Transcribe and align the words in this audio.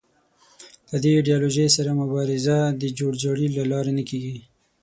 له 0.89 0.97
دې 1.03 1.11
ایدیالوژۍ 1.17 1.67
سره 1.77 1.91
مبارزه 2.01 2.57
د 2.81 2.83
جوړ 2.97 3.13
جاړي 3.23 3.47
له 3.57 3.63
لارې 3.71 3.91
نه 3.97 4.03
کېږي 4.09 4.37